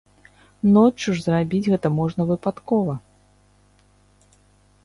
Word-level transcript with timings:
Ноччу 0.77 1.13
ж 1.19 1.21
зрабіць 1.25 1.69
гэта 1.73 1.87
можна 1.99 2.21
выпадкова. 2.31 2.97